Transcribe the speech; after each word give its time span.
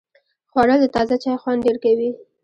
خوړل 0.51 0.79
د 0.81 0.85
تازه 0.95 1.15
چای 1.23 1.35
خوند 1.41 1.63
ډېر 1.65 1.77
کوي 1.83 2.09